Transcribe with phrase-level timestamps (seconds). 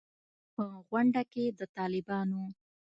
[0.55, 2.41] په غونډه کې د طالبانو